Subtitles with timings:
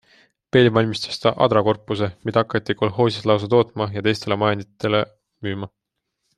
[0.55, 5.07] Veel valmistas ta adrakorpuse, mida hakati kolhoosis lausa tootma ja teistele majanditele
[5.45, 5.75] müüma.